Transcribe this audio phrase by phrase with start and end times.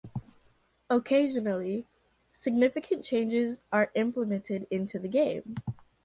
[0.89, 1.85] Occasionally,
[2.33, 5.57] significant changes are implemented into the game.